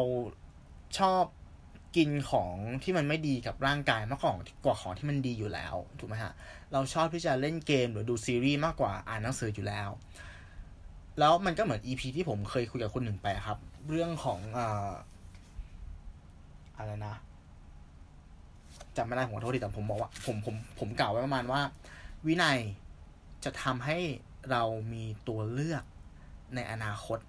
[1.00, 1.24] ชอบ
[1.96, 4.34] กินของที่มันไม่ดีกับร่างกายมากกว่า
[4.66, 6.34] กว่าของที่มันดีอยู่แล้วถูกไหมฮะ
[6.74, 9.90] เราชอบที่จะเล่นเกมหรือดูซีรีส์มากกว่าอ่านหนังสืออยู่แล้ว
[11.20, 13.58] แล้วมันก็เหมือนอีพีที่ผมเคยคุยกับคนหนึ่งไปครับ
[13.90, 14.90] เรื่องของอ่า
[16.78, 17.16] อะไรนะ
[18.98, 21.62] จำไม่ได้ผมขอโทษทีแต่ผมบอกว่าผมผมผมกล่าวไว้ประมาณว่า
[22.28, 22.60] วินัย
[23.44, 23.98] จะทำให้
[24.52, 25.84] เรามีตัวเลือก
[26.56, 27.20] ในอนาคต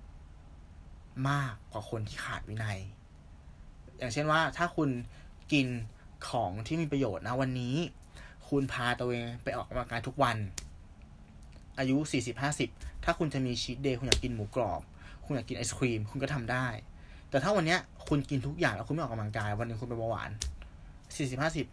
[1.31, 2.79] มากกว่าคนที่ขาดวินัย
[4.01, 4.91] อย่างเช่นว่าถ้าคุณ
[5.53, 5.67] กิน
[6.29, 7.75] ของที่มีประโยชน์นะวันนี้
[8.49, 10.37] คุณพาตัวเองไปออกกำลังกายทุกวัน
[11.79, 12.71] อายุสี่สิบห้าสิบ
[13.05, 14.81] ถ้าคุณจะมีชีตเดย์คุณอยากกินหมูกรอบ
[15.25, 16.67] คุณอยากกินไอศครีม คุณก็ทำได้
[17.31, 20.31] แต่ถ้าวันเนี้ยคุณกินทุกอย่างแล้วคุณไม่ออกกำลังกาย วันหนึ่งคุณเป็นเบาหวาน
[21.17, 21.67] สี่สิบห้าสิบ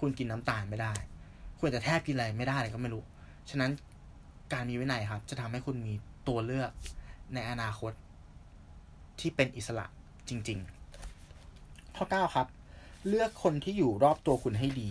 [0.00, 0.92] คุณกินน้ำตาลไม่ได้
[1.58, 3.02] คุณจะแทบกินอะไรไม่ได้เลยก็ไม่รู้
[3.50, 3.70] ฉะนั้น
[4.52, 5.94] การมีวินัยครับ จะทำให้คุณมี
[6.28, 6.70] ตัวเลือก
[7.34, 7.92] ในอนาคต
[9.20, 9.86] ที่เป็นอิสระ
[10.28, 10.79] จริง ๆ
[11.96, 12.46] ข้อ 9 ครับ
[13.08, 14.90] เลือกคนที่อยู่รอบตัวคุณให้ดี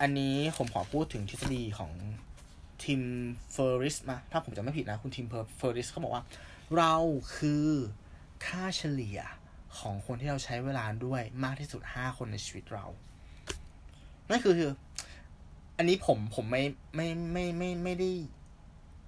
[0.00, 1.92] อันนี้ผมขอพูดถึงทฤษฎีของ
[2.84, 3.00] ทีม
[3.52, 6.24] เฟอร์ริสมา ถ้าผมจะไม่ผิดนะ คุณทีมเฟอร์ริสเขาบอกว่า
[6.76, 6.94] เรา
[7.36, 7.68] คือ
[8.46, 9.18] ค่าเฉลี่ย
[9.78, 12.86] ของคนที่เราใช้เวลาด้วยมากที่สุด 5 คนในชีวิตเรา
[14.30, 14.54] นั่นคือ
[15.76, 18.10] อันนี้ผมผมไม่ไม่ไม่ไม่ไม่ได้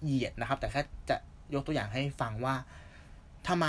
[0.02, 1.16] เหยียดนะครับ แต่แค่จะ
[1.54, 2.54] ยกตัวอย่างให้ฟังว่า
[3.48, 3.66] ทำไม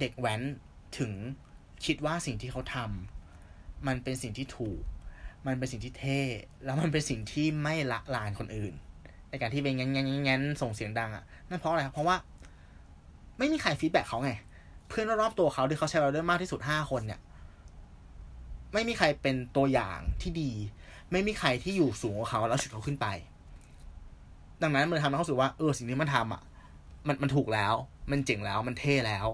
[0.00, 0.40] เด็กแว้น
[0.98, 1.12] ถึง
[1.84, 4.82] คิดว่าสิ่งที่เขาทำมันเป็นสิ่งที่ถูก
[5.46, 6.20] มันเป็นสิ่งที่เท่
[6.64, 8.74] แล้วมันเป็นสิ่งที่ไม่ละลานคนอื่น
[9.30, 12.16] ในการที่เป็นงั้นงั้นงั้นส่งเสียงดังอะ่ะนั่นเพราะอะไรเพราะว่า
[13.38, 14.32] ไม่มีใครฟีดแบ็กเขาไง
[14.88, 17.20] เพื่อนรอบตัวเขาที่เขาใช้เราได้มากที่สุดห้าคนเนี่ย
[18.72, 20.50] ไม่มีใครเป็นตัวอย่างที่ดี
[21.12, 23.06] ไม่มีใครที่อยู่สูงกว่าเขาแล้วฉุดเขาขึ้นไป
[24.62, 26.42] ดังนั้นมันทำให้เขาสึกว่าเออสิ่งที่มันทำอะ
[27.06, 27.74] มันมันถูกแล้ว
[28.10, 29.26] มันเจ๋งแล้วมันเท่แล้ว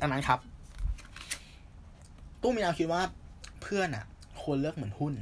[0.00, 0.38] ดังนั้นครับ
[2.40, 3.02] ตู้มีแนวคิดว่า
[3.62, 4.04] เพื่อนอะ
[4.42, 5.12] ควรเลือกเหมือนหุ้น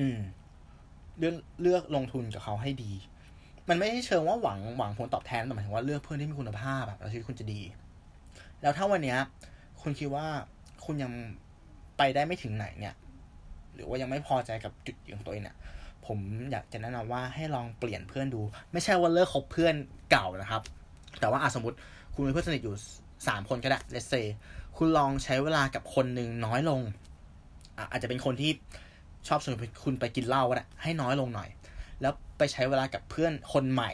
[0.00, 0.18] อืม
[1.18, 2.92] เลือกเลือกลงทุนกับเขาให้ดี
[3.68, 7.60] มันไม่ใช่เชิงว่าหวังหวังผลตอบแทนแต่หมายถึงว่าเลือกเพื่อนที่มีคุณภาพแบบชีวิตคุณจะดี
[8.62, 9.18] แล้วถ้าวันเนี้ย
[9.82, 10.26] คุณคิดว่า
[10.84, 11.12] คุณยัง
[11.98, 12.94] ไปได้ไม่ถึงไหนเนี่ย
[13.74, 15.56] หรือว่ายังไม่พอใจกับจุดยืนของตัวเองเนี่ย
[16.06, 16.18] ผม
[16.50, 18.40] อยากจะแนะนำว่าให้ลองเปลี่ยนเพื่อนดู
[18.72, 19.74] ไม่ใช่ว่าเลิกคบเพื่อน
[20.10, 20.62] เก่านะครับ
[21.20, 21.76] แต่ว่าอาสมมติ
[22.14, 22.74] คุณมีเพื่อนสนิทอยู่
[23.26, 24.26] สามคนก็ได้ let's say
[24.76, 26.80] คุณลองใช้เวลากับคนหนึ่งน้อยลง
[27.76, 28.50] อะอาจจะเป็นคนที่
[29.28, 31.48] ชอบชวนคุณไปกินเหล้าก็ได้ให้น้อยลงหน่อย
[32.00, 33.92] แล้วไปใช้เวลากับเพื่อนคนใหม่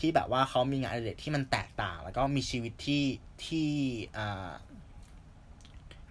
[0.00, 3.04] ที่แบบว่าเขามีงานอดิเรกที่มันแตกต่าง แล้วก็มีชีวิตที่
[3.46, 3.68] ที่
[4.16, 4.52] อ่า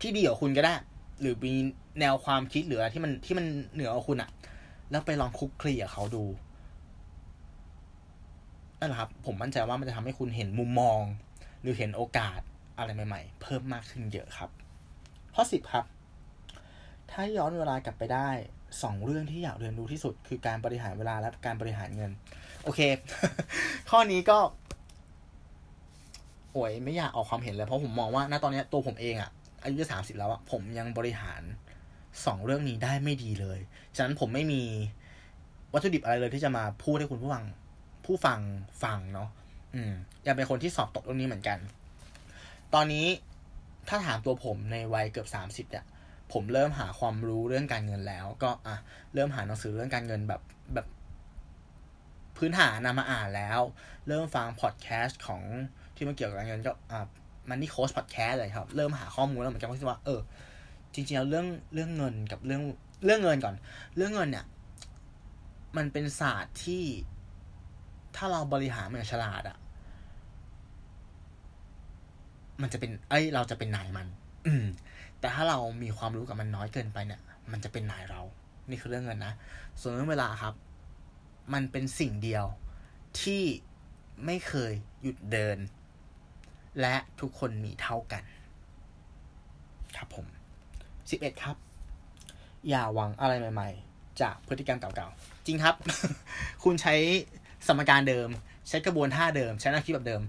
[0.02, 0.74] ที่ดีกว่าคุณก็ได้
[1.22, 1.54] หรือมี
[2.00, 4.30] แนวความคิดหรืออะไรที่มันที่มันเหนือกว่าคุณอะ
[4.92, 6.24] แล้วไปลองคุกคลีกับเขาดู
[8.80, 11.00] นั่นแหละครับ ผมมั่นใจว่ามันจะทำให้คุณเห็นมุมมอง
[11.64, 12.40] หรือเห็นโอกาส
[12.78, 14.50] อะไรใหม่ ๆ เพิ่มมากขึ้นเยอะครับ
[15.36, 15.86] ข้อสิบครับ
[17.12, 18.30] ถ้าย้อนเวลากลับไปได้
[18.84, 22.12] สองเรื่องที่อยากเรียนรู้ที่สุด คือการบริหารเวลาและการบริหารเงิน
[22.64, 22.80] โอเค
[23.90, 24.38] ข้อนี้ก็
[26.54, 29.32] โอ้ยไม่อยากออกความเห็นเลยเพราะผมมองว่าณตอนนี้ตัวผมเองอะ
[29.64, 31.42] อายุจะสามสิบแล้วอะผมยังบริหาร
[32.26, 33.60] สองเรื่องนี้ได้ไม่ดีเลย
[33.96, 34.62] ฉะนั้นผมไม่มี
[35.74, 37.44] วัตถุดิบอะไรเลยที่จะมาพูดให้คุณผู้ฟัง
[38.06, 38.40] ผู้ฟัง
[38.84, 39.30] ฟังเนาะ
[39.74, 39.94] อืม
[40.28, 41.58] ยังเป็นคนที่สอบตกเรื่องนี้เหมือนกัน
[42.74, 43.06] ตอนนี้
[43.88, 45.86] ถ้าถามตัวผมในวัยเกือบสามสิบเนี่ย
[46.34, 48.76] ผมเริ่มหาความรู้เรื่องการเงินแล้ว ก็อะ
[49.14, 50.42] เริ่มหาหนังสือเรื่องการเงินแบบ
[50.74, 50.88] แบบ
[52.38, 53.60] พื้นฐานนามาอ่านแล้ว
[54.08, 55.42] เริ่มฟังพอดแคสต์ของ
[55.96, 57.06] ที่มันเกี่ยวกับการเงินก็อ่า
[57.50, 60.22] มันนี่โค้ชพอดแคสต์เลยครับ เริ่มหาข้อมูลแล้วเหมือนกันว่า เออ
[60.94, 62.62] จริงๆแล้วเรื่องเรื่องเงินกับเรื่อง
[63.06, 63.56] เรื่องเงินก่อน
[63.98, 64.46] เรื่องเงินเนี่ย
[65.78, 66.84] มันเป็นศาสตร์ที่
[68.16, 69.58] ถ้าเราบริหารมันอย่างฉลาดอะ
[72.62, 74.08] มันจะเป็น เอ้ย เราจะเป็นนายมัน
[74.46, 74.66] อืม
[75.20, 78.22] แต่ถ้าเรามีความรู้กับมันน้อยเกินไปเนี่ย มันจะเป็นนายเรา
[78.70, 79.34] นี่คือเรื่องเงินนะ
[79.80, 80.54] ส่วนเรื่องเวลาครับ
[81.54, 82.46] มันเป็นสิ่งเดียว
[83.22, 83.42] ที่
[84.26, 85.58] ไม่เคยหยุดเดิน
[86.82, 88.24] และทุกคนมีเท่ากัน
[89.98, 90.26] ครับผม
[91.10, 91.56] สิบเอ็ดครับ
[92.70, 95.76] อย่าหวังอะไรใหม่ ๆ จากพฤติกรรมเก่าๆ จริงครับ
[96.64, 96.96] คุณใช้
[97.68, 98.30] สมการเดิม
[98.70, 100.22] ใช้กระบวนท่าเดิม ใช้แนวคิดแบบเดิม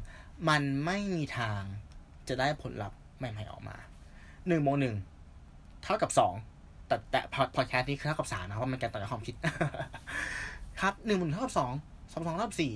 [0.48, 1.62] มันไม่มีทาง
[2.28, 3.76] จะได้ผลลัพธ์ใหม่ๆออกมา
[4.48, 4.96] หนึ่งโมงหนึ่ง
[5.82, 6.34] เท่ากับสอง
[6.86, 7.20] แต่แต่
[7.56, 9.34] พอดแคสต์นี้คือเท่ากับสามนะเพราะมันการต่อยอดความคิด
[10.80, 11.72] ครับหนึ่งโมงเท่ากับสอง
[12.12, 12.72] สองสองเท่ากับสี่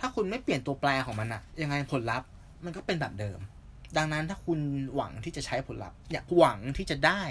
[0.00, 2.28] ถ้าคุณไม่เปลี่ยนตัวแปรของมันอะยังไงผลลัพธ์
[2.64, 3.38] มันก็เป็นแบบเดิม
[3.96, 4.60] ดังนั้นถ้าคุณ
[4.94, 7.22] หวังที่จะใช้ผลลัพธ์อยากหวังที่จะได้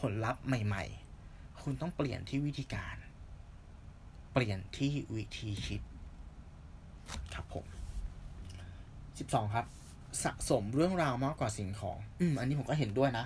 [0.00, 0.84] ผลลัพธ์ใหม่
[1.24, 2.96] ๆ คุณต้องเปลี่ยนที่วิธีการ
[4.32, 5.80] เปลี่ยนที่วิธีคิด
[7.34, 7.66] ครับผม
[9.18, 9.66] สิบสองครับ
[10.24, 13.24] สะสมเรื่องราวมากกว่าสิ่งของ อืม อันนี้ผมก็เห็นด้วยนะ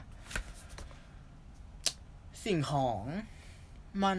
[2.44, 3.02] สิ่งของ
[4.04, 4.18] มัน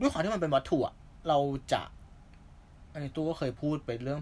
[0.00, 0.94] ด้วยความที่มันเป็นวัตถุอะ
[1.28, 1.38] เรา
[1.72, 1.82] จะ
[2.92, 4.20] อันนี้ตู้ก็เคยพูดไปเรื่อง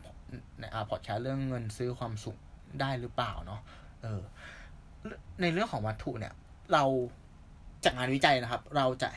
[0.60, 2.38] ในอาพอดแคสเรื่องเงินซื้อความสุข
[2.80, 3.60] ได้หรือเปล่าเนาะ
[4.02, 4.22] เออ
[5.40, 6.32] ในเรื่องของวัตถุเนี่ย
[6.72, 6.84] เรา
[7.84, 9.08] จากงานวิจัยนะครับ เราจะ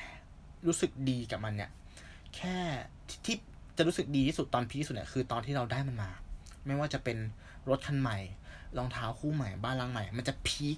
[0.68, 1.72] รู้สึกดีกับมันเนี่ย
[2.36, 2.58] แค่
[3.26, 3.38] ที่
[3.78, 6.12] จะรู้สึกดีที่สุดตอนพีคที่สุดเนี่ยคือตอนที่เราได้มันมา
[6.66, 7.18] ไม่ว่าจะเป็น
[7.70, 8.18] รถคันใหม่
[8.78, 10.78] รองเท้าคู่ใหม่ บ้านหลังใหม่ มันจะพีค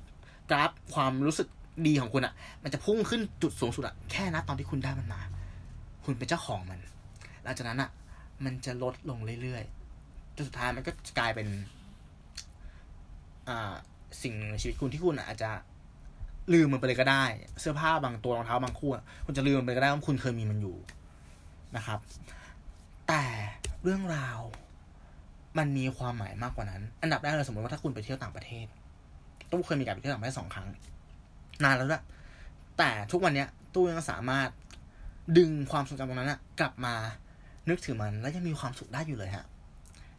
[0.49, 1.47] กราฟความรู้สึก
[1.87, 5.21] ดีของคุณอะ่ะ มันจะพุ่งขึ้นจุดสูงสุดอะ่ะ แค่นะตอนที่คุณได้มันมา
[6.05, 6.79] คุณเป็นเจ้าของมัน
[7.43, 7.89] หลังจากนั้นอะ่ะ
[8.45, 11.47] มันจะลดลงเรื่อยๆ จนสุดท้ายมันก็กลายเป็น
[13.49, 13.73] อ่า
[14.21, 15.51] สิ่งในชีวิตคุณที่คุณอาจจะ
[16.53, 17.25] ลืมมันไปเลยก็ได้
[17.59, 18.91] เสื้อผ้าบางตัวรองเท้าบางคู่
[19.25, 20.77] คุณจะลืมมันไปก็ได้ว่าคุณเคยมีมันอยู่
[21.75, 21.99] นะครับ
[23.07, 23.23] แต่
[23.83, 24.39] เรื่องราว
[25.57, 28.65] มันมีความหมายมากกว่านั้น อันดับแรกเลยสมมติว่าถ้าคุณไปเที่ยวต่างประเทศ
[29.51, 30.67] ตู้เคยมีการไปเที่ยวต่างประเทศสองครั้ง
[31.63, 32.03] นานแล้วด้วย
[32.77, 34.49] แต่ทุกวันเนี้ย ตู้ยังสามารถ
[35.37, 36.95] ดึงความทรงจำตรงนั้นนะกลับมา
[37.69, 39.45] นึกถึงมัน แล้วยังมีความสุขได้อยู่เลยฮะ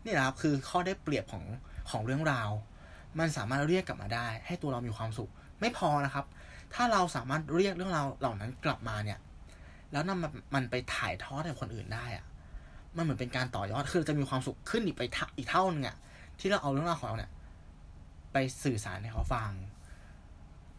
[0.05, 1.45] นี่แหละครับคือข้อได้เปรียบของ
[1.91, 2.51] ของเรื่องราว
[3.19, 6.25] มันสามารถเรียกกลับมาได้ ให้ตัวเรามีความสุข ไม่พอนะครับ
[6.75, 9.19] ถ้าเราสามารถเรียกเรื่องราวเหล่านั้นกลับมาเนี่ย
[9.93, 12.25] แล้วนำมันไปถ่ายทอดให้คนอื่นได้อะ
[12.99, 15.03] มันเหมือนเป็นการต่อยอดคือจะมีความสุขขึ้นอีกไป
[15.37, 15.97] อีกเท่านึงอะ
[16.41, 17.31] ที่เราเอาเรื่องราวของเราเนี่ย
[18.33, 19.51] ไปสื่อสารให้เขาฟัง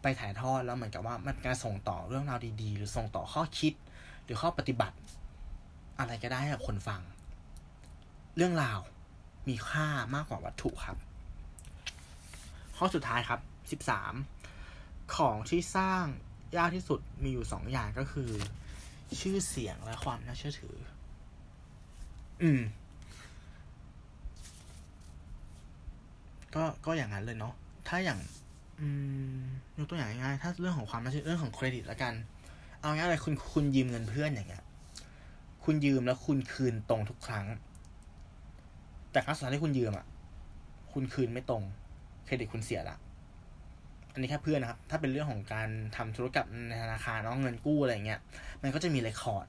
[0.02, 3.72] ไปถ่ายทอดแล้วเหมือนกับว่ามันการส่งต่อเรื่องราวดีๆ หรือส่งต่อข้อคิด
[4.24, 4.96] หรือข้อปฏิบัติ
[5.98, 7.00] อะไรก็ได้ให้กับคนฟัง
[8.36, 8.78] เรื่องราว
[9.48, 10.96] มีค่ามากกว่าวัตถุครับ
[12.76, 14.14] ข้อสุดท้ายครับสิบสาม
[15.16, 16.04] ของที่สร้าง
[16.56, 18.30] ยากที่สุดมีอยู่สองอย่างก็คือ
[19.20, 20.76] ชื่อเสียงและความน่าเชื่อถือ
[22.42, 22.60] อืม
[26.54, 27.54] ก็ก็อย่างนั้นเลยเนาะ
[27.88, 28.18] ถ้าอย่าง
[28.80, 28.86] อื
[29.40, 29.42] ม
[29.78, 32.14] ยกตัวอย่างง่ายๆถ้าเรื่องของความน่าเชื่อเรื่องของเครดิตแล้วกัน
[32.80, 34.64] เอาง่ายเลยคุณคุณยืมเงินเพื่อนอย่างเงี้ย
[35.64, 37.46] คุณยืมแล้วคุณคืนตรงทุกครั้ง
[39.12, 40.06] แต่ครั้งสุดท้ายที่คุณยืมอะ
[40.92, 41.62] คุณคืนไม่ตรง
[42.24, 42.96] เครดิตคุณเสียละ
[44.12, 48.20] อันนี้แค่เพื่อนนะครับ ถ้าเป็นเรื่องของการทำธุรกรรมในธนาคารน้องเงินกู้อะไรเงี้ย
[48.62, 49.46] มันก็จะมีเรคคอร์ด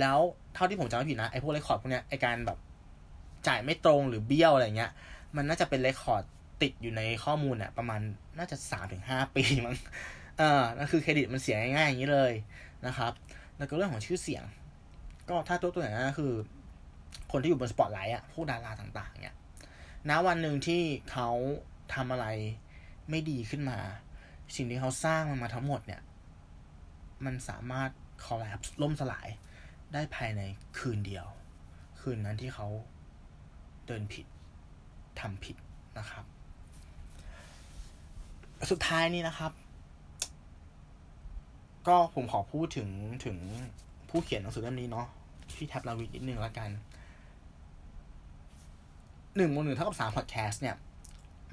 [0.00, 0.18] แล้ว
[0.54, 2.58] เท่าที่ผมจำไม่ผิดนะไอ้พวกเรคคอร์ดพวกเนี้ยไอ้การแบบ
[3.46, 4.92] จ่ายไม่ตรงหรือเบี้ยวอะไรเงี้ย
[5.36, 6.24] มันน่าจะเป็นเรคคอร์ด
[6.62, 8.00] ติดอยู่ในข้อมูลเนี่ยประมาณ
[8.38, 9.76] น่าจะสามถึงห้าปีมั้ง
[10.38, 12.32] เออนั่นคือเครดิตมันเสียง่ายๆอย่างนี้เลย
[12.86, 13.12] นะครับ
[13.58, 14.44] แล้วก็เรื่องของชื่อเสียง
[15.28, 16.32] ก็ถ้าตัวตัวอย่างนั้นคือ
[17.32, 19.36] คนที่อยู่บนสปอตไลท์อะพวกดาราต่าง ๆ เนี่ย
[20.08, 21.28] ณวันหนึ่งที่เขา
[21.94, 22.26] ทำอะไร
[23.10, 23.78] ไม่ดีขึ้นมา
[24.56, 26.00] สิ่งที่เขาสร้างมันมาทั้งหมดเนี่ย
[27.24, 27.90] มันสามารถ
[28.24, 29.28] คอลลปส์ล่มสลาย
[29.92, 30.42] ได้ภายใน
[30.78, 31.26] คืนเดียว
[32.00, 32.66] คืนนั้นที่เขา
[33.86, 34.26] เดินผิด
[35.20, 35.56] ทำผิด
[35.98, 36.24] นะครับ
[38.70, 39.52] สุดท้ายนี้นะครับ
[41.88, 42.88] ก็ผมขอพูดถึง
[43.24, 43.36] ถึง
[44.08, 45.06] ผู้เขียนหนังสือเล่มนี้เนาะ
[45.56, 46.70] พี่แท็บลาวิดนิดนึงแล้วกัน
[49.36, 50.76] หนึ่งบนหนึ่งเท่ากับสามพอดแคสต์เนี่ย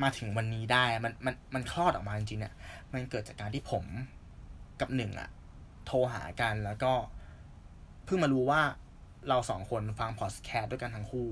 [0.03, 2.53] มาถึงวันนี้ได้มันมันมันคลอดออกมาจริงๆเนี่ย
[2.93, 3.85] มันเกิดจากการที่ผม
[4.81, 5.29] กับหนึ่งอะ
[5.85, 6.91] โทรหากันแล้วก็
[8.09, 8.61] พิ่งมารู้ว่า
[9.29, 11.29] เราสองคนฟังพอดแคสต์ด้วยกันทั้งคู่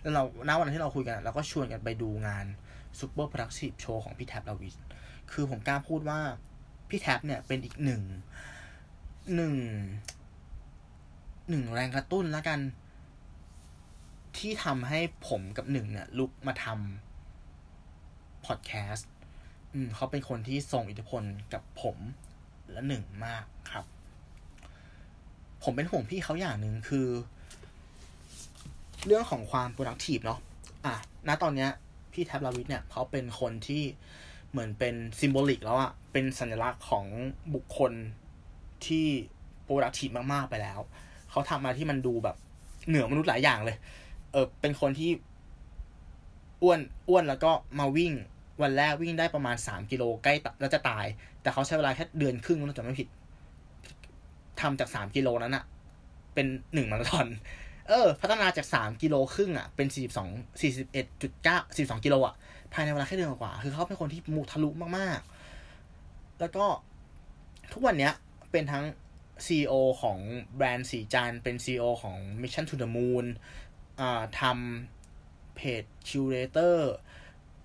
[0.00, 2.46] แล้วเราณวันที่เราคุยกัน เราก็ชวนกันไปดูงาน
[2.98, 4.74] ซูเปอร์พ r ั d ซีฟโชว์ของพี่แท็บลาวิส
[5.32, 6.20] คือผมกล้าพูดว่า
[6.88, 8.02] พี่แท็บเนี่ยเป็นอีกหนึ่ง
[9.34, 9.54] หนึ่ง
[11.50, 12.60] หนึ่งแรงกระตุ้นแล้วกัน
[14.38, 19.10] ที่ทำให้ผมกับหนึ่งเนี่ย ลุกมาทำพอดแคสต์
[19.94, 21.96] เขาเป็นคนที่ส่งอิทธิพลกับผม
[22.70, 23.84] และหนึ่งมากครับ
[25.62, 27.06] ผมเป็นห่วงพี่เขาอย่างหนึ่งคือ
[29.06, 30.40] เรื่องของความ productive เนาะ
[30.86, 30.94] อะ
[31.28, 31.70] ณตอนเนี้ย
[32.12, 33.82] พี่แท็ปรวิศเนี่ยเขาเป็นคนที่
[34.50, 37.06] เหมือนเป็น symbolic แล้วอะเป็นสัญลักษณ์ของ
[37.54, 37.92] บุคคล
[38.86, 39.06] ที่
[39.66, 40.80] productive มากๆไปแล้ว
[41.30, 42.36] เขาทำมาที่มันดูแบบ
[42.88, 43.76] เหนือมนุษย์หลายอย่างเลย
[44.32, 45.10] เออเป็นคนที่
[46.62, 48.12] อ้วนอ้วนแล้วก็มาวิ่ง
[48.62, 51.06] วันแรกวิ่งได้ประมาณสามกิโลใกล้แล้วจะตาย
[51.42, 53.08] แต่เขาใช้เวลาแค่เดือนครึ่งถ้าจำไม่ผิด
[54.62, 55.64] ทำจากสามกิโลนั้นอะ
[56.34, 57.26] เป็นหนึ่งมาราธอน
[57.88, 60.28] เออ พัฒนาจากสามกิโลครึ่งอะเป็นสี่สิบสอง
[60.60, 62.34] สี่สิบเอ็ดจุดเก้าสี่สองกิโลอะ
[62.72, 66.64] ภายในเวลาแค่เดือนกว่า คือเขาเป็นคนที่มุทะลุมากๆ แล้วก็
[67.72, 68.12] ทุกวันเนี้ย
[68.52, 68.84] เป็นทั้ง
[69.46, 69.72] CEO
[70.02, 70.18] ของ
[70.56, 73.26] แบรนด์สีจานเป็น CEO ของ Mission to the Moon
[74.00, 76.92] อ่าทำเพจคิวเรเตอร์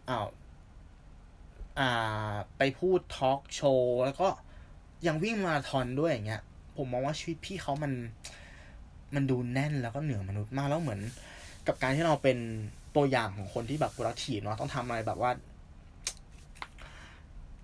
[0.09, 0.27] อ้าว
[1.79, 4.27] อ่าไปพูดทอล์กโชว์ แล้วก็
[5.07, 6.43] ยังวิ่งมาราธอนด้วยอย่างเงี้ย
[6.77, 7.91] ผมมองว่าชีวิตพี่เขามัน
[9.15, 11.01] มันดูแน่นแล้วก็เหนือมนุษย์มากแล้วเหมือน
[11.67, 12.37] กับการที่เราเป็น
[12.95, 15.31] ตัวอย่างของคนที่แบบ productive เนาะต้องทำอะไรแบบว่า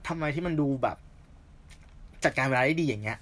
[0.08, 0.98] ทำอะไรที่มันดูแบบ
[2.24, 3.20] จัดการเวลาได้ดีอย่างเงี้ย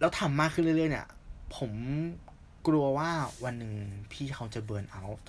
[0.00, 1.06] แล้วทำมากขึ้นเรื่อยๆเนี่ย
[1.56, 1.72] ผม
[2.66, 3.10] กลัวว่า
[3.44, 3.72] วันหนึ่ง
[4.12, 5.26] พี่เขาจะเบิร์นเอาท์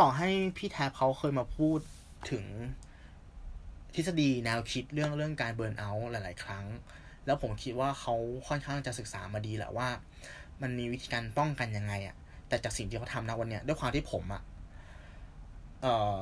[0.00, 1.78] ต่อให้พี่แทบเขาเคยมาพูด
[2.30, 2.44] ถึง
[3.94, 6.64] ทฤษฎีแนวคิดเรื่องเรื่องการเบิร์นเอาท์หลาย ๆ ครั้ง
[7.26, 8.14] แล้วผมคิดว่าเขา
[8.48, 9.88] ค่อนข้างจะศึกษามาดีแหละว่า
[10.62, 12.16] มันมีวิธีการป้องกันยังไงอะ่ะ
[12.48, 14.42] แต่จากสิ่งที่เขาทำนะวันเนี้ยด้วยความที่ผมอะ่ะ
[15.82, 16.18] เอ่อ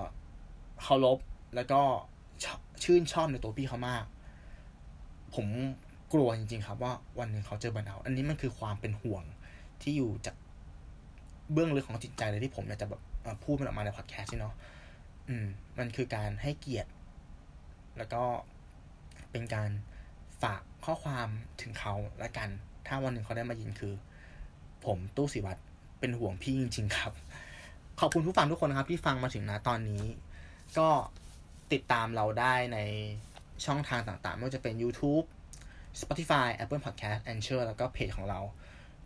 [0.82, 1.18] เคารพ
[1.56, 1.80] แล้วก็
[2.84, 4.04] ชื่นชอบในตัวพี่เขามาก
[5.34, 5.46] ผม
[6.12, 9.24] กลัวจริง ๆ ครับ ว่าวันหนึ่งเขาเจอบิร์นเอาอันนี้มันคือความเป็นห่วง
[9.82, 10.36] ที่อยู่จาก
[11.52, 13.00] เบื้องลึกของจิตใจเลยที่ผมอยากจะแบบ
[13.44, 14.54] พูดมันออกมาในพอดแคสต์เนาะ
[15.28, 15.46] อืม
[15.78, 16.90] มันคือการให้เกียรติ
[17.98, 18.22] แล้วก็
[19.30, 19.70] เป็นการ
[20.42, 21.28] ฝาก ข้อความ
[21.62, 22.48] ถึงเขาและกัน
[22.86, 23.94] ถ้าวันหนึ่งเขาได้มายินคือ
[24.84, 25.60] ผมตู้สิวัตร
[26.00, 27.12] เป็นห่วงพี่จริง ๆ ครับ
[28.00, 30.02] ขอบคุณผู้ฟังทุกคนนะครับ ที่ฟังมาถึงนะตอนนี้
[30.78, 30.88] ก็
[31.72, 32.78] ติดตามเราได้ใน
[33.66, 35.24] ช่องทางต่างๆ ไม่ว่าจะเป็น YouTube
[36.00, 38.40] Spotify Apple Podcast a n c h o r แล้วก็เพจของเรา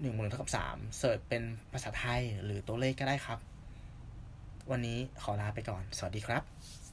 [0.00, 3.38] หนึ่งหมื่นเท่ากับสามเสิร์ชเป็นภาษาไทยหรือตัวเลขก็ได้ครับ
[4.70, 6.87] วันนี้ขอลาไปก่อน สวัสดีครับ